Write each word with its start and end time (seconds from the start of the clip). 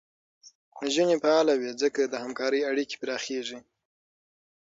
نجونې 0.81 1.15
فعاله 1.23 1.53
وي، 1.59 1.71
ځکه 1.81 2.01
د 2.03 2.13
همکارۍ 2.23 2.61
اړیکې 2.71 2.95
پراخېږي. 3.01 3.59